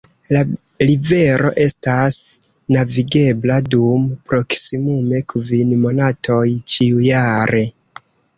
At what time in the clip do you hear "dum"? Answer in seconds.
3.75-4.09